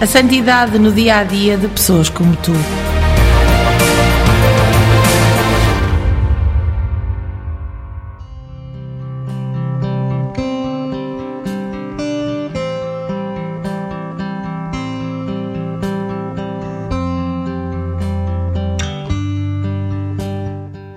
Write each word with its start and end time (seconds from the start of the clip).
A 0.00 0.06
santidade 0.06 0.78
no 0.78 0.90
dia 0.90 1.18
a 1.18 1.24
dia 1.24 1.58
de 1.58 1.68
pessoas 1.68 2.08
como 2.08 2.34
tu. 2.36 2.52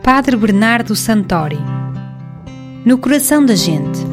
Padre 0.01 0.37
Bernardo 0.37 0.95
Santori 0.95 1.59
No 2.85 2.97
coração 2.97 3.45
da 3.45 3.55
gente. 3.55 4.12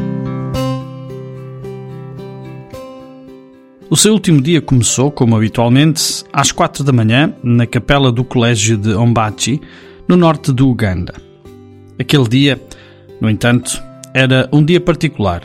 O 3.90 3.96
seu 3.96 4.12
último 4.12 4.40
dia 4.40 4.62
começou, 4.62 5.10
como 5.10 5.34
habitualmente, 5.34 6.24
às 6.32 6.52
quatro 6.52 6.84
da 6.84 6.92
manhã, 6.92 7.34
na 7.42 7.66
capela 7.66 8.12
do 8.12 8.22
Colégio 8.22 8.78
de 8.78 8.94
Ombachi, 8.94 9.60
no 10.06 10.16
norte 10.16 10.52
do 10.52 10.70
Uganda. 10.70 11.12
Aquele 11.98 12.28
dia, 12.28 12.62
no 13.20 13.28
entanto, 13.28 13.82
era 14.14 14.48
um 14.52 14.64
dia 14.64 14.80
particular. 14.80 15.42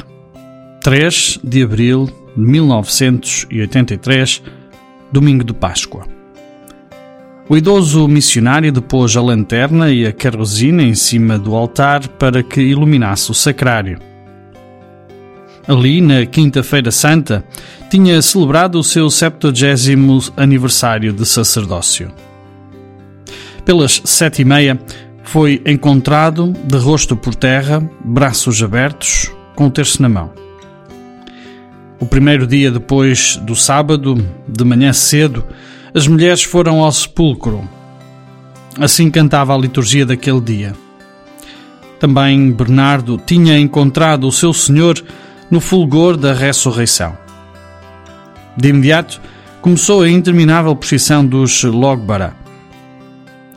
3 0.83 1.39
de 1.43 1.63
abril 1.63 2.05
de 2.05 2.13
1983, 2.43 4.43
domingo 5.11 5.43
de 5.43 5.53
Páscoa. 5.53 6.05
O 7.49 7.57
idoso 7.57 8.07
missionário 8.07 8.71
depôs 8.71 9.17
a 9.17 9.23
lanterna 9.23 9.91
e 9.91 10.05
a 10.05 10.13
carrozina 10.13 10.83
em 10.83 10.93
cima 10.93 11.39
do 11.39 11.55
altar 11.55 12.07
para 12.09 12.43
que 12.43 12.61
iluminasse 12.61 13.31
o 13.31 13.33
sacrário. 13.33 13.97
Ali, 15.67 15.99
na 15.99 16.27
Quinta-feira 16.27 16.91
Santa, 16.91 17.43
tinha 17.95 18.21
celebrado 18.21 18.77
o 18.77 18.83
seu 18.83 19.09
70 19.09 19.53
aniversário 20.35 21.13
de 21.13 21.25
sacerdócio. 21.25 22.11
Pelas 23.63 24.01
sete 24.03 24.41
e 24.41 24.45
meia, 24.45 24.77
foi 25.23 25.61
encontrado 25.65 26.51
de 26.65 26.77
rosto 26.77 27.15
por 27.15 27.33
terra, 27.33 27.89
braços 28.03 28.61
abertos, 28.61 29.31
com 29.55 29.67
o 29.67 29.71
terço 29.71 30.01
na 30.01 30.09
mão. 30.09 30.29
O 31.97 32.05
primeiro 32.05 32.45
dia 32.45 32.69
depois 32.69 33.37
do 33.37 33.55
sábado, 33.55 34.17
de 34.45 34.65
manhã 34.65 34.91
cedo, 34.91 35.45
as 35.93 36.05
mulheres 36.05 36.43
foram 36.43 36.81
ao 36.81 36.91
sepulcro. 36.91 37.63
Assim 38.77 39.09
cantava 39.09 39.55
a 39.55 39.57
liturgia 39.57 40.05
daquele 40.05 40.41
dia. 40.41 40.75
Também 41.97 42.51
Bernardo 42.51 43.17
tinha 43.25 43.57
encontrado 43.57 44.27
o 44.27 44.33
seu 44.33 44.51
Senhor 44.51 45.01
no 45.49 45.61
fulgor 45.61 46.17
da 46.17 46.33
ressurreição. 46.33 47.23
De 48.57 48.69
imediato, 48.69 49.21
começou 49.61 50.03
a 50.03 50.09
interminável 50.09 50.75
procissão 50.75 51.25
dos 51.25 51.63
Logbara. 51.63 52.35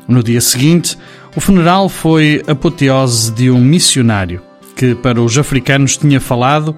No 0.07 0.23
dia 0.23 0.41
seguinte, 0.41 0.97
o 1.37 1.41
funeral 1.41 1.89
foi 1.89 2.43
apoteose 2.47 3.31
de 3.33 3.51
um 3.51 3.61
missionário 3.61 4.43
que 4.75 4.95
para 4.95 5.21
os 5.21 5.37
africanos 5.37 5.97
tinha 5.97 6.21
falado, 6.21 6.77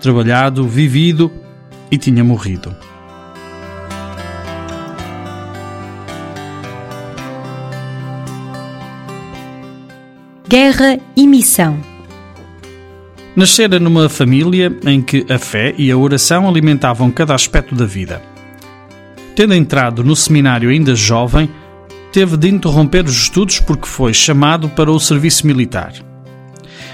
trabalhado, 0.00 0.66
vivido 0.66 1.30
e 1.90 1.98
tinha 1.98 2.24
morrido. 2.24 2.74
Guerra 10.48 10.98
e 11.14 11.26
missão. 11.26 11.91
Nascera 13.34 13.80
numa 13.80 14.10
família 14.10 14.76
em 14.84 15.00
que 15.00 15.24
a 15.30 15.38
fé 15.38 15.74
e 15.78 15.90
a 15.90 15.96
oração 15.96 16.46
alimentavam 16.46 17.10
cada 17.10 17.34
aspecto 17.34 17.74
da 17.74 17.86
vida. 17.86 18.20
Tendo 19.34 19.54
entrado 19.54 20.04
no 20.04 20.14
seminário 20.14 20.68
ainda 20.68 20.94
jovem, 20.94 21.48
teve 22.12 22.36
de 22.36 22.48
interromper 22.48 23.06
os 23.06 23.16
estudos 23.16 23.58
porque 23.58 23.86
foi 23.86 24.12
chamado 24.12 24.68
para 24.68 24.90
o 24.90 25.00
serviço 25.00 25.46
militar. 25.46 25.94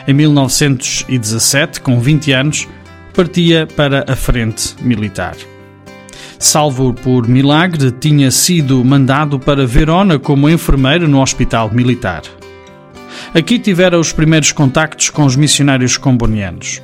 Em 0.06 0.15
1917, 0.15 1.81
com 1.81 1.99
20 1.99 2.32
anos, 2.32 2.69
partia 3.12 3.66
para 3.66 4.05
a 4.06 4.15
frente 4.15 4.76
militar. 4.81 5.34
Salvo 6.38 6.94
por 6.94 7.26
milagre, 7.26 7.91
tinha 7.91 8.31
sido 8.31 8.84
mandado 8.84 9.41
para 9.41 9.66
Verona 9.66 10.20
como 10.20 10.49
enfermeiro 10.49 11.09
no 11.09 11.20
hospital 11.20 11.69
militar. 11.72 12.22
Aqui 13.34 13.59
tivera 13.59 13.99
os 13.99 14.12
primeiros 14.12 14.53
contactos 14.53 15.11
com 15.11 15.25
os 15.25 15.37
missionários 15.37 15.97
combonianos. 15.97 16.83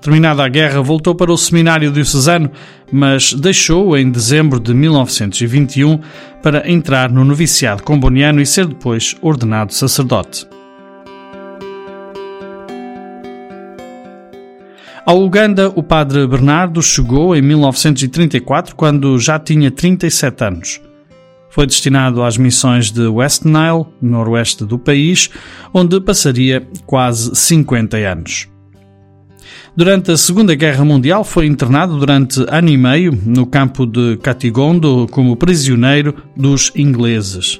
Terminada 0.00 0.44
a 0.44 0.48
guerra, 0.48 0.80
voltou 0.80 1.14
para 1.14 1.32
o 1.32 1.36
seminário 1.36 1.90
diocesano, 1.90 2.50
mas 2.92 3.32
deixou-o 3.32 3.96
em 3.96 4.08
dezembro 4.08 4.60
de 4.60 4.72
1921 4.72 5.98
para 6.42 6.70
entrar 6.70 7.10
no 7.10 7.24
noviciado 7.24 7.82
comboniano 7.82 8.40
e 8.40 8.46
ser 8.46 8.66
depois 8.66 9.16
ordenado 9.20 9.74
sacerdote. 9.74 10.46
Ao 15.04 15.22
Uganda, 15.22 15.72
o 15.74 15.82
padre 15.82 16.26
Bernardo 16.26 16.82
chegou 16.82 17.34
em 17.36 17.40
1934, 17.40 18.74
quando 18.74 19.16
já 19.18 19.38
tinha 19.38 19.70
37 19.70 20.44
anos. 20.44 20.80
Foi 21.56 21.66
destinado 21.66 22.22
às 22.22 22.36
missões 22.36 22.90
de 22.90 23.06
West 23.06 23.46
Nile, 23.46 23.86
noroeste 24.02 24.62
do 24.62 24.78
país, 24.78 25.30
onde 25.72 25.98
passaria 26.02 26.68
quase 26.84 27.34
50 27.34 27.96
anos. 27.96 28.46
Durante 29.74 30.10
a 30.10 30.18
Segunda 30.18 30.54
Guerra 30.54 30.84
Mundial 30.84 31.24
foi 31.24 31.46
internado 31.46 31.98
durante 31.98 32.44
ano 32.50 32.68
e 32.68 32.76
meio 32.76 33.18
no 33.24 33.46
campo 33.46 33.86
de 33.86 34.18
Katigondo 34.18 35.06
como 35.10 35.34
prisioneiro 35.34 36.16
dos 36.36 36.70
ingleses. 36.76 37.58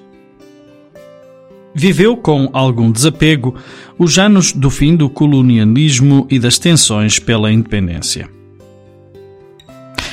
Viveu 1.74 2.18
com 2.18 2.50
algum 2.52 2.92
desapego 2.92 3.54
os 3.98 4.18
anos 4.18 4.52
do 4.52 4.68
fim 4.68 4.94
do 4.94 5.08
colonialismo 5.08 6.26
e 6.28 6.38
das 6.38 6.58
tensões 6.58 7.18
pela 7.18 7.50
independência. 7.50 8.28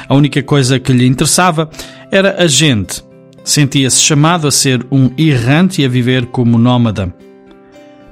A 0.08 0.16
única 0.16 0.42
coisa 0.42 0.80
que 0.80 0.94
lhe 0.94 1.06
interessava 1.06 1.70
era 2.10 2.42
a 2.42 2.48
gente. 2.48 3.04
Sentia-se 3.44 4.02
chamado 4.02 4.48
a 4.48 4.52
ser 4.52 4.86
um 4.90 5.12
errante 5.18 5.82
e 5.82 5.86
a 5.86 5.90
viver 5.90 6.28
como 6.28 6.58
nómada. 6.58 7.14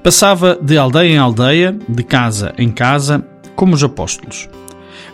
Passava 0.04 0.57
de 0.62 0.78
aldeia 0.78 1.10
em 1.10 1.18
aldeia, 1.18 1.78
de 1.88 2.04
casa 2.04 2.54
em 2.57 2.69
casa, 2.69 3.25
como 3.56 3.74
os 3.74 3.83
apóstolos. 3.83 4.50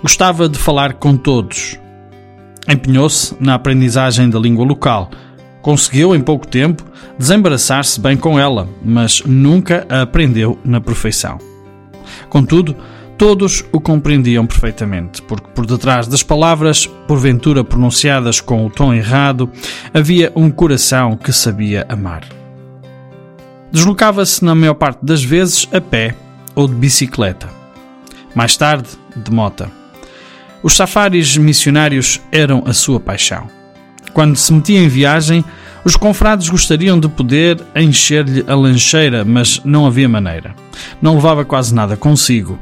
Gostava 0.01 0.49
de 0.49 0.57
falar 0.57 0.93
com 0.93 1.15
todos. 1.15 1.77
Empenhou-se 2.67 3.35
na 3.39 3.53
aprendizagem 3.53 4.29
da 4.29 4.39
língua 4.39 4.65
local. 4.65 5.11
Conseguiu, 5.61 6.15
em 6.15 6.21
pouco 6.21 6.47
tempo, 6.47 6.83
desembaraçar-se 7.17 7.99
bem 7.99 8.15
com 8.15 8.39
ela, 8.39 8.67
mas 8.83 9.21
nunca 9.25 9.85
a 9.89 10.01
aprendeu 10.01 10.57
na 10.63 10.79
perfeição. 10.79 11.37
Contudo, 12.29 12.75
todos 13.17 13.65
o 13.71 13.81
compreendiam 13.81 14.45
perfeitamente, 14.45 15.21
porque 15.21 15.47
por 15.55 15.65
detrás 15.65 16.07
das 16.07 16.21
palavras, 16.21 16.85
porventura 16.85 17.63
pronunciadas 17.63 18.39
com 18.39 18.65
o 18.65 18.69
tom 18.69 18.93
errado, 18.93 19.49
havia 19.93 20.31
um 20.35 20.51
coração 20.51 21.17
que 21.17 21.33
sabia 21.33 21.85
amar. 21.89 22.23
Deslocava-se 23.71 24.45
na 24.45 24.55
maior 24.55 24.75
parte 24.75 24.99
das 25.03 25.23
vezes 25.23 25.67
a 25.73 25.81
pé 25.81 26.15
ou 26.55 26.67
de 26.67 26.75
bicicleta. 26.75 27.49
Mais 28.33 28.55
tarde, 28.55 28.89
de 29.15 29.31
mota. 29.31 29.69
Os 30.61 30.75
safaris 30.75 31.35
missionários 31.37 32.21
eram 32.31 32.63
a 32.65 32.73
sua 32.73 32.99
paixão. 32.99 33.47
Quando 34.13 34.35
se 34.35 34.51
metia 34.53 34.79
em 34.79 34.87
viagem, 34.87 35.43
os 35.83 35.95
confrades 35.95 36.49
gostariam 36.49 36.99
de 36.99 37.07
poder 37.07 37.61
encher-lhe 37.75 38.43
a 38.47 38.55
lancheira, 38.55 39.23
mas 39.23 39.61
não 39.63 39.85
havia 39.85 40.09
maneira. 40.09 40.55
Não 41.01 41.15
levava 41.15 41.45
quase 41.45 41.73
nada 41.73 41.95
consigo. 41.95 42.59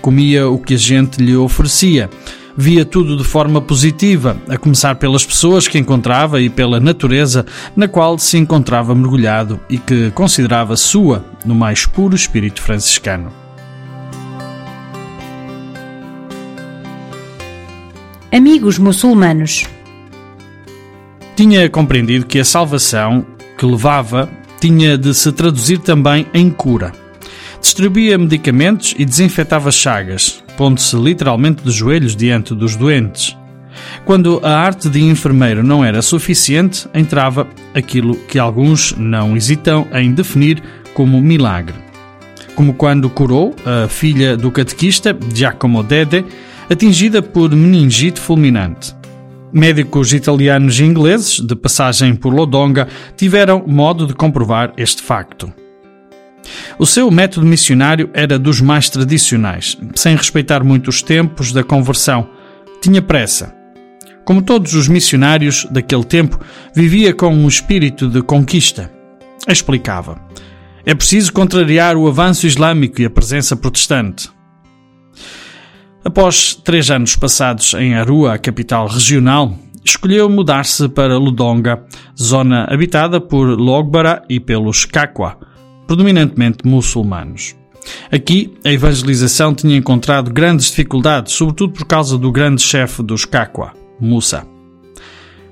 Comia 0.00 0.48
o 0.48 0.58
que 0.58 0.74
a 0.74 0.78
gente 0.78 1.22
lhe 1.22 1.36
oferecia. 1.36 2.08
Via 2.56 2.84
tudo 2.84 3.16
de 3.16 3.22
forma 3.22 3.60
positiva, 3.60 4.36
a 4.48 4.56
começar 4.56 4.96
pelas 4.96 5.24
pessoas 5.24 5.68
que 5.68 5.78
encontrava 5.78 6.40
e 6.40 6.48
pela 6.48 6.80
natureza 6.80 7.46
na 7.76 7.86
qual 7.86 8.18
se 8.18 8.36
encontrava 8.36 8.94
mergulhado 8.96 9.60
e 9.70 9.78
que 9.78 10.10
considerava 10.10 10.76
sua 10.76 11.24
no 11.44 11.54
mais 11.54 11.86
puro 11.86 12.16
espírito 12.16 12.60
franciscano. 12.60 13.32
Amigos 18.32 18.78
muçulmanos. 18.78 19.64
Tinha 21.36 21.70
compreendido 21.70 22.26
que 22.26 22.40
a 22.40 22.44
salvação 22.44 23.24
que 23.56 23.64
levava 23.64 24.28
tinha 24.60 24.98
de 24.98 25.14
se 25.14 25.30
traduzir 25.32 25.78
também 25.78 26.26
em 26.34 26.50
cura. 26.50 26.92
Distribuía 27.68 28.16
medicamentos 28.16 28.94
e 28.96 29.04
desinfetava 29.04 29.70
chagas, 29.70 30.42
pondo-se 30.56 30.96
literalmente 30.96 31.62
de 31.62 31.70
joelhos 31.70 32.16
diante 32.16 32.54
dos 32.54 32.74
doentes. 32.74 33.36
Quando 34.06 34.40
a 34.42 34.56
arte 34.56 34.88
de 34.88 35.02
enfermeiro 35.02 35.62
não 35.62 35.84
era 35.84 36.00
suficiente, 36.00 36.88
entrava 36.94 37.46
aquilo 37.74 38.16
que 38.26 38.38
alguns 38.38 38.96
não 38.96 39.36
hesitam 39.36 39.86
em 39.92 40.14
definir 40.14 40.62
como 40.94 41.20
milagre. 41.20 41.74
Como 42.54 42.72
quando 42.72 43.10
curou 43.10 43.54
a 43.66 43.86
filha 43.86 44.34
do 44.34 44.50
catequista 44.50 45.14
Giacomo 45.34 45.82
Dede, 45.82 46.24
atingida 46.70 47.20
por 47.20 47.54
meningite 47.54 48.18
fulminante. 48.18 48.96
Médicos 49.52 50.14
italianos 50.14 50.80
e 50.80 50.84
ingleses, 50.84 51.38
de 51.38 51.54
passagem 51.54 52.14
por 52.14 52.32
Lodonga, 52.32 52.88
tiveram 53.14 53.62
modo 53.66 54.06
de 54.06 54.14
comprovar 54.14 54.72
este 54.78 55.02
facto. 55.02 55.52
O 56.78 56.86
seu 56.86 57.10
método 57.10 57.46
missionário 57.46 58.10
era 58.12 58.38
dos 58.38 58.60
mais 58.60 58.88
tradicionais, 58.88 59.76
sem 59.94 60.16
respeitar 60.16 60.62
muito 60.62 60.88
os 60.88 61.02
tempos 61.02 61.52
da 61.52 61.62
conversão. 61.62 62.28
Tinha 62.80 63.02
pressa. 63.02 63.54
Como 64.24 64.42
todos 64.42 64.74
os 64.74 64.88
missionários 64.88 65.66
daquele 65.70 66.04
tempo, 66.04 66.38
vivia 66.74 67.14
com 67.14 67.34
um 67.34 67.48
espírito 67.48 68.08
de 68.08 68.22
conquista. 68.22 68.90
Explicava: 69.46 70.20
É 70.84 70.94
preciso 70.94 71.32
contrariar 71.32 71.96
o 71.96 72.06
avanço 72.06 72.46
islâmico 72.46 73.00
e 73.00 73.06
a 73.06 73.10
presença 73.10 73.56
protestante. 73.56 74.30
Após 76.04 76.54
três 76.54 76.90
anos 76.90 77.16
passados 77.16 77.74
em 77.74 77.94
Arua, 77.94 78.34
a 78.34 78.38
capital 78.38 78.86
regional, 78.86 79.54
escolheu 79.84 80.28
mudar-se 80.28 80.88
para 80.88 81.18
Ludonga, 81.18 81.84
zona 82.18 82.66
habitada 82.70 83.20
por 83.20 83.58
Logbara 83.58 84.22
e 84.28 84.38
pelos 84.38 84.84
Kakwa, 84.84 85.38
predominantemente 85.88 86.58
muçulmanos. 86.64 87.56
Aqui, 88.12 88.54
a 88.64 88.70
evangelização 88.70 89.54
tinha 89.54 89.76
encontrado 89.76 90.30
grandes 90.30 90.66
dificuldades, 90.66 91.32
sobretudo 91.32 91.72
por 91.72 91.86
causa 91.86 92.18
do 92.18 92.30
grande 92.30 92.62
chefe 92.62 93.02
dos 93.02 93.24
Kakwa, 93.24 93.72
Musa. 93.98 94.46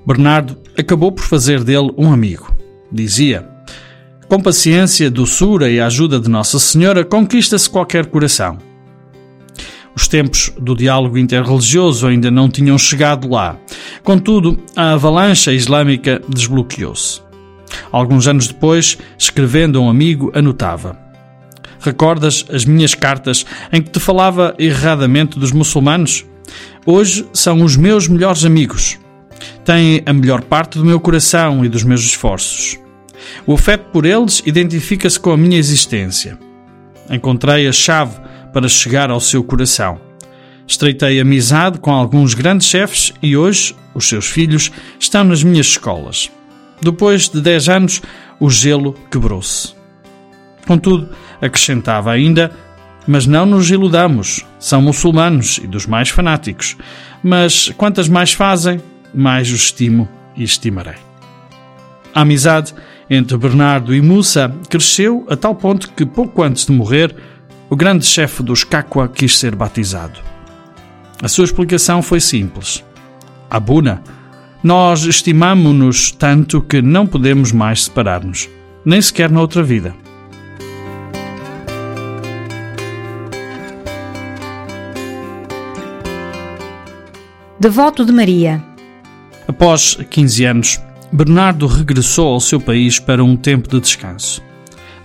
Bernardo 0.05 0.55
acabou 0.77 1.11
por 1.11 1.23
fazer 1.23 1.63
dele 1.63 1.91
um 1.97 2.13
amigo. 2.13 2.55
Dizia: 2.91 3.49
Com 4.29 4.39
paciência, 4.39 5.09
doçura 5.09 5.69
e 5.69 5.79
a 5.79 5.87
ajuda 5.87 6.19
de 6.19 6.29
Nossa 6.29 6.59
Senhora, 6.59 7.03
conquista-se 7.03 7.69
qualquer 7.69 8.05
coração. 8.05 8.59
Os 9.95 10.07
tempos 10.07 10.53
do 10.59 10.75
diálogo 10.75 11.17
interreligioso 11.17 12.05
ainda 12.05 12.29
não 12.29 12.47
tinham 12.47 12.77
chegado 12.77 13.27
lá. 13.27 13.57
Contudo, 14.03 14.59
a 14.75 14.93
avalanche 14.93 15.51
islâmica 15.51 16.21
desbloqueou-se. 16.29 17.26
Alguns 17.91 18.27
anos 18.27 18.47
depois, 18.47 18.97
escrevendo 19.17 19.79
a 19.79 19.81
um 19.81 19.89
amigo, 19.89 20.31
anotava: 20.33 20.97
Recordas 21.79 22.45
as 22.51 22.65
minhas 22.65 22.93
cartas 22.93 23.45
em 23.71 23.81
que 23.81 23.91
te 23.91 23.99
falava 23.99 24.55
erradamente 24.57 25.39
dos 25.39 25.51
muçulmanos? 25.51 26.25
Hoje 26.85 27.25
são 27.33 27.61
os 27.61 27.75
meus 27.75 28.07
melhores 28.07 28.45
amigos. 28.45 28.97
Têm 29.65 30.01
a 30.05 30.13
melhor 30.13 30.41
parte 30.41 30.77
do 30.77 30.85
meu 30.85 30.99
coração 30.99 31.63
e 31.63 31.69
dos 31.69 31.83
meus 31.83 32.01
esforços. 32.01 32.79
O 33.45 33.53
afeto 33.53 33.91
por 33.91 34.05
eles 34.05 34.41
identifica-se 34.45 35.19
com 35.19 35.31
a 35.31 35.37
minha 35.37 35.57
existência. 35.57 36.37
Encontrei 37.09 37.67
a 37.67 37.71
chave 37.71 38.17
para 38.53 38.67
chegar 38.67 39.11
ao 39.11 39.19
seu 39.19 39.43
coração. 39.43 39.99
Estreitei 40.67 41.19
amizade 41.19 41.79
com 41.79 41.91
alguns 41.91 42.33
grandes 42.33 42.67
chefes 42.67 43.13
e 43.21 43.37
hoje 43.37 43.75
os 43.93 44.07
seus 44.07 44.25
filhos 44.27 44.71
estão 44.99 45.23
nas 45.23 45.43
minhas 45.43 45.67
escolas. 45.67 46.29
Depois 46.81 47.29
de 47.29 47.41
10 47.41 47.69
anos, 47.69 48.01
o 48.39 48.49
gelo 48.49 48.93
quebrou-se. 49.11 49.75
Contudo, 50.65 51.09
acrescentava 51.41 52.11
ainda: 52.11 52.51
Mas 53.07 53.25
não 53.25 53.45
nos 53.45 53.69
iludamos, 53.71 54.45
são 54.59 54.81
muçulmanos 54.81 55.59
e 55.63 55.67
dos 55.67 55.85
mais 55.85 56.09
fanáticos. 56.09 56.77
Mas 57.23 57.69
quantas 57.77 58.07
mais 58.07 58.33
fazem, 58.33 58.81
mais 59.13 59.49
os 59.49 59.61
estimo 59.61 60.07
e 60.35 60.43
estimarei. 60.43 60.95
A 62.13 62.21
amizade 62.21 62.73
entre 63.09 63.37
Bernardo 63.37 63.93
e 63.95 64.01
Musa 64.01 64.53
cresceu 64.69 65.25
a 65.29 65.35
tal 65.35 65.55
ponto 65.55 65.91
que, 65.93 66.05
pouco 66.05 66.43
antes 66.43 66.65
de 66.65 66.71
morrer, 66.71 67.15
o 67.69 67.75
grande 67.75 68.05
chefe 68.05 68.43
dos 68.43 68.63
Kakwa 68.63 69.07
quis 69.07 69.37
ser 69.37 69.55
batizado. 69.55 70.19
A 71.21 71.27
sua 71.27 71.45
explicação 71.45 72.01
foi 72.01 72.19
simples. 72.19 72.83
Abuna, 73.49 74.01
nós 74.67 75.05
estimamo-nos 75.05 76.11
tanto 76.11 76.59
que 76.59 76.81
não 76.81 77.07
podemos 77.07 77.53
mais 77.53 77.85
separar-nos, 77.85 78.49
nem 78.83 79.01
sequer 79.01 79.31
na 79.31 79.39
outra 79.39 79.63
vida. 79.63 79.95
Devoto 87.57 88.03
de 88.03 88.11
Maria. 88.11 88.61
Após 89.47 89.97
15 90.09 90.43
anos, 90.43 90.81
Bernardo 91.13 91.65
regressou 91.65 92.33
ao 92.33 92.41
seu 92.41 92.59
país 92.59 92.99
para 92.99 93.23
um 93.23 93.37
tempo 93.37 93.69
de 93.69 93.79
descanso 93.79 94.45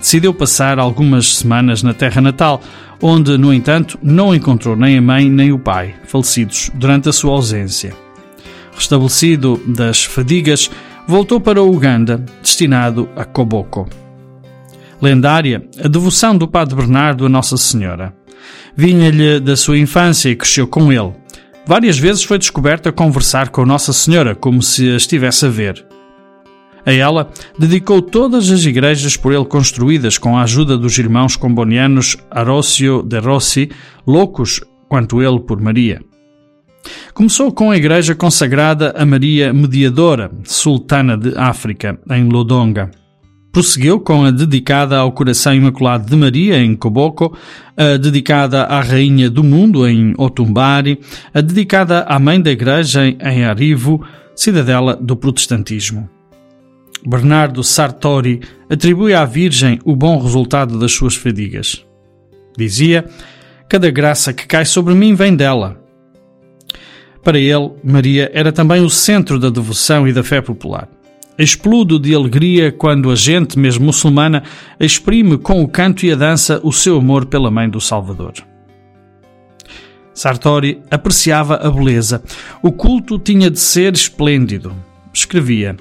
decidiu 0.00 0.34
passar 0.34 0.80
algumas 0.80 1.36
semanas 1.36 1.80
na 1.80 1.94
terra 1.94 2.20
natal, 2.20 2.60
onde, 3.00 3.38
no 3.38 3.54
entanto, 3.54 3.96
não 4.02 4.34
encontrou 4.34 4.74
nem 4.74 4.98
a 4.98 5.00
mãe 5.00 5.30
nem 5.30 5.52
o 5.52 5.58
pai, 5.60 5.94
falecidos 6.08 6.72
durante 6.74 7.08
a 7.08 7.12
sua 7.12 7.30
ausência. 7.30 7.94
Restabelecido 8.82 9.60
das 9.64 10.02
fadigas, 10.02 10.68
voltou 11.06 11.40
para 11.40 11.62
Uganda, 11.62 12.24
destinado 12.42 13.08
a 13.14 13.24
Koboko. 13.24 13.88
Lendária, 15.00 15.68
a 15.78 15.86
devoção 15.86 16.36
do 16.36 16.48
Padre 16.48 16.74
Bernardo 16.74 17.24
a 17.24 17.28
Nossa 17.28 17.56
Senhora. 17.56 18.12
Vinha-lhe 18.76 19.38
da 19.38 19.56
sua 19.56 19.78
infância 19.78 20.30
e 20.30 20.34
cresceu 20.34 20.66
com 20.66 20.92
ele. 20.92 21.12
Várias 21.64 21.96
vezes 21.96 22.24
foi 22.24 22.38
descoberto 22.38 22.88
a 22.88 22.92
conversar 22.92 23.50
com 23.50 23.64
Nossa 23.64 23.92
Senhora, 23.92 24.34
como 24.34 24.60
se 24.60 24.90
a 24.90 24.96
estivesse 24.96 25.46
a 25.46 25.48
ver. 25.48 25.86
A 26.84 26.92
ela 26.92 27.30
dedicou 27.56 28.02
todas 28.02 28.50
as 28.50 28.64
igrejas 28.64 29.16
por 29.16 29.32
ele 29.32 29.44
construídas 29.44 30.18
com 30.18 30.36
a 30.36 30.42
ajuda 30.42 30.76
dos 30.76 30.98
irmãos 30.98 31.36
combonianos 31.36 32.16
Arócio 32.28 33.00
de 33.04 33.20
Rossi, 33.20 33.70
loucos 34.04 34.60
quanto 34.88 35.22
ele 35.22 35.38
por 35.38 35.60
Maria. 35.60 36.02
Começou 37.14 37.52
com 37.52 37.70
a 37.70 37.76
igreja 37.76 38.14
consagrada 38.14 38.94
a 38.96 39.04
Maria 39.04 39.52
Mediadora, 39.52 40.30
sultana 40.44 41.16
de 41.16 41.36
África, 41.36 41.98
em 42.10 42.28
Lodonga. 42.28 42.90
Prosseguiu 43.52 44.00
com 44.00 44.24
a 44.24 44.30
dedicada 44.30 44.96
ao 44.96 45.12
Coração 45.12 45.54
Imaculado 45.54 46.08
de 46.08 46.16
Maria, 46.16 46.56
em 46.58 46.74
Koboko, 46.74 47.36
a 47.76 47.98
dedicada 47.98 48.62
à 48.62 48.80
Rainha 48.80 49.28
do 49.28 49.44
Mundo, 49.44 49.86
em 49.86 50.14
Otumbari, 50.16 50.98
a 51.34 51.42
dedicada 51.42 52.00
à 52.04 52.18
Mãe 52.18 52.40
da 52.40 52.50
Igreja, 52.50 53.06
em 53.06 53.44
Arivo, 53.44 54.02
cidadela 54.34 54.96
do 54.96 55.14
protestantismo. 55.14 56.08
Bernardo 57.06 57.62
Sartori 57.62 58.40
atribui 58.70 59.12
à 59.12 59.24
Virgem 59.26 59.78
o 59.84 59.94
bom 59.94 60.18
resultado 60.18 60.78
das 60.78 60.92
suas 60.92 61.14
fadigas. 61.14 61.84
Dizia: 62.56 63.04
Cada 63.68 63.90
graça 63.90 64.32
que 64.32 64.46
cai 64.46 64.64
sobre 64.64 64.94
mim 64.94 65.14
vem 65.14 65.34
dela. 65.34 65.81
Para 67.22 67.38
ele, 67.38 67.70
Maria 67.84 68.30
era 68.34 68.50
também 68.52 68.82
o 68.82 68.90
centro 68.90 69.38
da 69.38 69.48
devoção 69.48 70.08
e 70.08 70.12
da 70.12 70.24
fé 70.24 70.40
popular. 70.40 70.88
Explodo 71.38 71.98
de 71.98 72.14
alegria 72.14 72.70
quando 72.70 73.10
a 73.10 73.14
gente, 73.14 73.58
mesmo 73.58 73.86
muçulmana, 73.86 74.42
exprime 74.78 75.38
com 75.38 75.62
o 75.62 75.68
canto 75.68 76.04
e 76.04 76.12
a 76.12 76.16
dança 76.16 76.60
o 76.62 76.72
seu 76.72 76.98
amor 76.98 77.26
pela 77.26 77.50
Mãe 77.50 77.68
do 77.68 77.80
Salvador. 77.80 78.34
Sartori 80.12 80.82
apreciava 80.90 81.56
a 81.56 81.70
beleza. 81.70 82.22
O 82.62 82.70
culto 82.70 83.18
tinha 83.18 83.50
de 83.50 83.58
ser 83.58 83.94
esplêndido. 83.94 84.74
Escrevia: 85.12 85.76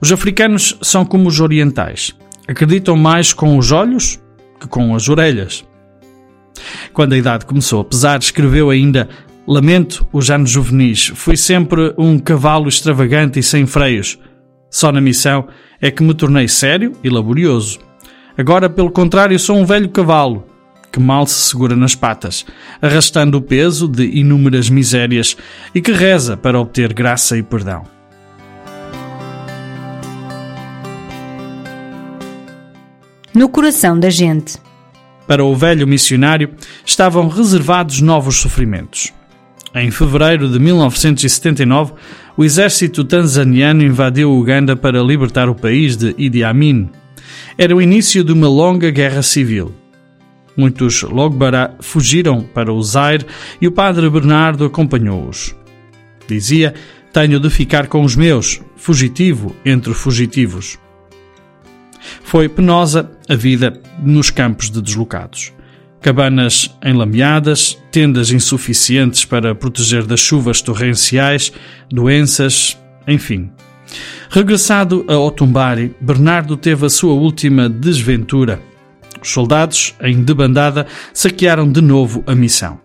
os 0.00 0.12
africanos 0.12 0.76
são 0.82 1.04
como 1.04 1.28
os 1.28 1.40
orientais. 1.40 2.14
Acreditam 2.46 2.96
mais 2.96 3.32
com 3.32 3.56
os 3.56 3.72
olhos 3.72 4.20
que 4.60 4.68
com 4.68 4.94
as 4.94 5.08
orelhas. 5.08 5.64
Quando 6.92 7.14
a 7.14 7.18
idade 7.18 7.46
começou 7.46 7.80
a 7.80 7.84
pesar, 7.84 8.20
escreveu 8.20 8.70
ainda: 8.70 9.08
Lamento 9.46 10.06
os 10.12 10.30
anos 10.30 10.50
juvenis, 10.50 11.12
fui 11.14 11.36
sempre 11.36 11.92
um 11.98 12.18
cavalo 12.18 12.68
extravagante 12.68 13.40
e 13.40 13.42
sem 13.42 13.66
freios. 13.66 14.18
Só 14.70 14.92
na 14.92 15.00
missão 15.00 15.48
é 15.80 15.90
que 15.90 16.02
me 16.02 16.14
tornei 16.14 16.46
sério 16.46 16.92
e 17.02 17.10
laborioso. 17.10 17.80
Agora, 18.38 18.70
pelo 18.70 18.90
contrário, 18.90 19.38
sou 19.38 19.56
um 19.56 19.64
velho 19.64 19.88
cavalo 19.88 20.46
que 20.92 21.00
mal 21.00 21.26
se 21.26 21.48
segura 21.48 21.74
nas 21.74 21.94
patas, 21.94 22.44
arrastando 22.80 23.38
o 23.38 23.42
peso 23.42 23.88
de 23.88 24.04
inúmeras 24.04 24.68
misérias 24.68 25.36
e 25.74 25.80
que 25.80 25.90
reza 25.90 26.36
para 26.36 26.60
obter 26.60 26.92
graça 26.92 27.36
e 27.36 27.42
perdão. 27.42 27.82
No 33.34 33.48
coração 33.48 33.98
da 33.98 34.10
gente. 34.10 34.58
Para 35.26 35.42
o 35.42 35.56
velho 35.56 35.86
missionário 35.86 36.50
estavam 36.84 37.28
reservados 37.28 38.02
novos 38.02 38.36
sofrimentos. 38.36 39.14
Em 39.74 39.90
fevereiro 39.90 40.50
de 40.50 40.58
1979, 40.58 41.94
o 42.36 42.44
exército 42.44 43.04
tanzaniano 43.04 43.82
invadiu 43.82 44.30
Uganda 44.30 44.76
para 44.76 45.02
libertar 45.02 45.48
o 45.48 45.54
país 45.54 45.96
de 45.96 46.14
Idi 46.18 46.44
Amin. 46.44 46.90
Era 47.56 47.74
o 47.74 47.80
início 47.80 48.22
de 48.22 48.32
uma 48.32 48.48
longa 48.48 48.90
guerra 48.90 49.22
civil. 49.22 49.74
Muitos 50.54 51.02
Logbara 51.02 51.74
fugiram 51.80 52.42
para 52.42 52.70
o 52.70 52.82
Zaire 52.82 53.24
e 53.62 53.66
o 53.66 53.72
padre 53.72 54.10
Bernardo 54.10 54.66
acompanhou-os. 54.66 55.56
Dizia: 56.28 56.74
Tenho 57.10 57.40
de 57.40 57.48
ficar 57.48 57.86
com 57.86 58.02
os 58.02 58.14
meus, 58.14 58.60
fugitivo 58.76 59.56
entre 59.64 59.94
fugitivos. 59.94 60.78
Foi 62.22 62.46
penosa 62.46 63.10
a 63.26 63.34
vida 63.34 63.80
nos 64.02 64.28
campos 64.28 64.70
de 64.70 64.82
deslocados. 64.82 65.50
Cabanas 66.02 66.76
enlameadas, 66.84 67.78
tendas 67.90 68.30
insuficientes 68.30 69.24
para 69.24 69.54
proteger 69.54 70.04
das 70.04 70.20
chuvas 70.20 70.60
torrenciais, 70.60 71.52
doenças, 71.88 72.76
enfim. 73.06 73.50
Regressado 74.28 75.04
a 75.08 75.16
Otumbari, 75.16 75.94
Bernardo 76.00 76.56
teve 76.56 76.86
a 76.86 76.90
sua 76.90 77.12
última 77.12 77.68
desventura. 77.68 78.60
Os 79.22 79.30
soldados, 79.30 79.94
em 80.02 80.22
debandada, 80.22 80.86
saquearam 81.14 81.70
de 81.70 81.80
novo 81.80 82.24
a 82.26 82.34
missão. 82.34 82.80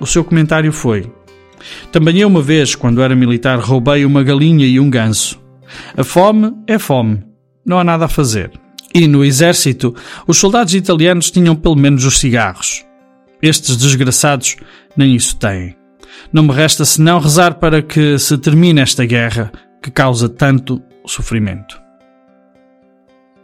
O 0.00 0.06
seu 0.06 0.24
comentário 0.24 0.72
foi: 0.72 1.10
Também 1.92 2.18
eu, 2.18 2.28
uma 2.28 2.42
vez, 2.42 2.74
quando 2.74 3.00
era 3.00 3.14
militar, 3.14 3.58
roubei 3.60 4.04
uma 4.04 4.24
galinha 4.24 4.66
e 4.66 4.80
um 4.80 4.90
ganso. 4.90 5.40
A 5.96 6.02
fome 6.02 6.52
é 6.66 6.78
fome 6.78 7.22
não 7.66 7.80
há 7.80 7.84
nada 7.84 8.04
a 8.04 8.08
fazer. 8.08 8.52
E 8.94 9.06
no 9.06 9.24
exército, 9.24 9.94
os 10.26 10.38
soldados 10.38 10.74
italianos 10.74 11.30
tinham 11.30 11.54
pelo 11.54 11.76
menos 11.76 12.04
os 12.04 12.18
cigarros. 12.18 12.84
Estes 13.42 13.76
desgraçados 13.76 14.56
nem 14.96 15.14
isso 15.14 15.36
têm. 15.36 15.76
Não 16.32 16.42
me 16.42 16.52
resta 16.52 16.84
senão 16.84 17.20
rezar 17.20 17.54
para 17.54 17.82
que 17.82 18.18
se 18.18 18.38
termine 18.38 18.80
esta 18.80 19.04
guerra 19.04 19.52
que 19.82 19.90
causa 19.90 20.28
tanto 20.28 20.82
sofrimento. 21.06 21.80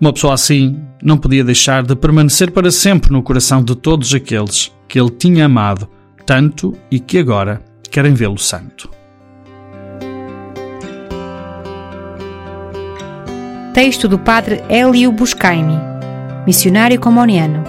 Uma 0.00 0.12
pessoa 0.12 0.34
assim 0.34 0.82
não 1.02 1.16
podia 1.16 1.44
deixar 1.44 1.84
de 1.84 1.94
permanecer 1.94 2.50
para 2.50 2.70
sempre 2.70 3.12
no 3.12 3.22
coração 3.22 3.62
de 3.62 3.76
todos 3.76 4.12
aqueles 4.12 4.72
que 4.88 4.98
ele 4.98 5.10
tinha 5.10 5.46
amado 5.46 5.88
tanto 6.26 6.76
e 6.90 6.98
que 6.98 7.18
agora 7.18 7.62
querem 7.90 8.14
vê-lo 8.14 8.38
santo. 8.38 8.90
Texto 13.74 14.06
do 14.06 14.18
padre 14.18 14.62
Hélio 14.68 15.10
Buscaini, 15.10 15.78
missionário 16.46 17.00
comoniano. 17.00 17.64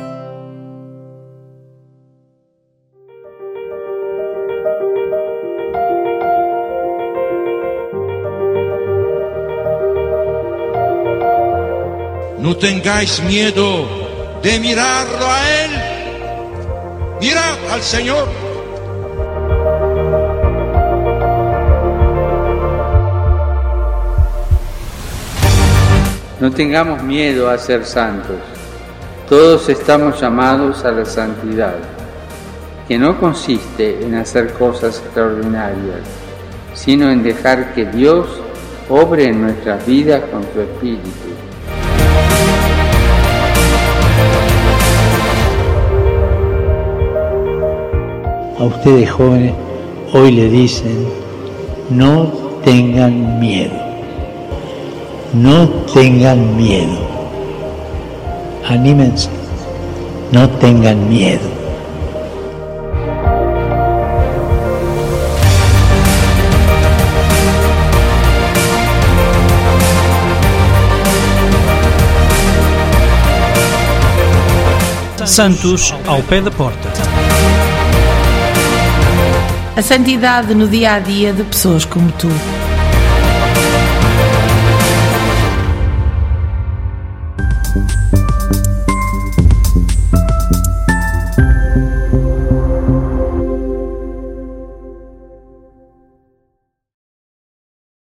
No 12.37 12.53
tengáis 12.57 13.21
miedo 13.21 13.87
de 14.41 14.59
mirarlo 14.59 15.25
a 15.25 15.49
Él. 15.49 15.71
Mirad 17.21 17.71
al 17.71 17.81
Señor. 17.81 18.42
No 26.43 26.51
tengamos 26.51 27.01
miedo 27.01 27.49
a 27.49 27.57
ser 27.57 27.85
santos. 27.85 28.35
Todos 29.29 29.69
estamos 29.69 30.19
llamados 30.19 30.83
a 30.83 30.91
la 30.91 31.05
santidad, 31.05 31.75
que 32.85 32.99
no 32.99 33.17
consiste 33.17 34.03
en 34.03 34.15
hacer 34.15 34.51
cosas 34.51 34.99
extraordinarias, 34.99 36.01
sino 36.73 37.09
en 37.09 37.23
dejar 37.23 37.73
que 37.73 37.85
Dios 37.85 38.27
obre 38.89 39.27
en 39.29 39.41
nuestras 39.41 39.87
vidas 39.87 40.21
con 40.29 40.43
su 40.53 40.59
Espíritu. 40.59 41.29
A 48.59 48.63
ustedes 48.65 49.09
jóvenes 49.09 49.53
hoy 50.11 50.31
le 50.33 50.49
dicen, 50.49 51.07
no 51.89 52.59
tengan 52.65 53.39
miedo. 53.39 53.92
No 55.33 55.67
tengan 55.91 56.55
miedo. 56.55 56.95
Anímense. 58.69 59.27
No 60.31 60.47
tengan 60.47 61.09
miedo. 61.09 61.49
Santos 75.25 75.95
ao 76.05 76.21
pé 76.21 76.41
da 76.41 76.51
porta. 76.51 76.89
A 79.75 79.81
santidade 79.81 80.53
no 80.53 80.67
dia 80.67 80.93
a 80.93 80.99
dia 80.99 81.33
de 81.33 81.43
pessoas 81.43 81.85
como 81.85 82.11
tu. 82.11 82.29